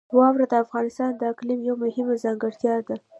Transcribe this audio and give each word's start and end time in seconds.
واوره 0.17 0.45
د 0.51 0.53
افغانستان 0.65 1.11
د 1.15 1.21
اقلیم 1.33 1.59
یوه 1.67 1.79
مهمه 1.85 2.15
ځانګړتیا 2.23 2.75
ده. 2.87 2.95